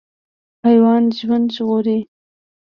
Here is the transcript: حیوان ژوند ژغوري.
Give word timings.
حیوان 0.65 1.03
ژوند 1.17 1.47
ژغوري. 1.55 1.99